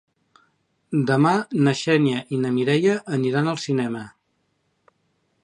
Demà 1.11 1.33
na 1.67 1.73
Xènia 1.81 2.23
i 2.37 2.41
na 2.47 2.51
Mireia 2.57 2.97
aniran 3.19 3.53
al 3.53 3.61
cinema. 3.67 4.03